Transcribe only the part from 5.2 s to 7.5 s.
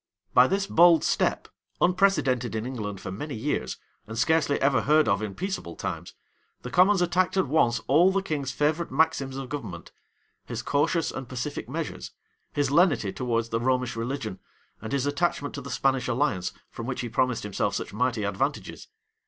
in peaceable times, the commons attacked at